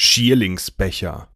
[0.00, 1.28] Schierlingsbecher.